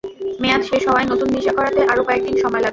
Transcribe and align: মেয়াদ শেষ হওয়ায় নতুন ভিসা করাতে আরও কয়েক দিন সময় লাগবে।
মেয়াদ 0.41 0.61
শেষ 0.61 0.83
হওয়ায় 0.87 1.07
নতুন 1.11 1.27
ভিসা 1.35 1.53
করাতে 1.57 1.81
আরও 1.91 2.01
কয়েক 2.03 2.21
দিন 2.23 2.35
সময় 2.43 2.61
লাগবে। 2.61 2.69